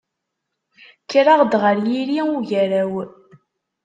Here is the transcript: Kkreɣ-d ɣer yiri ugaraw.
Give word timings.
Kkreɣ-d 1.01 1.53
ɣer 1.61 1.77
yiri 1.87 2.19
ugaraw. 2.35 2.93